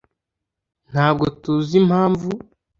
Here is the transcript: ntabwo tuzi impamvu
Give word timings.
ntabwo 0.91 1.25
tuzi 1.41 1.75
impamvu 1.81 2.29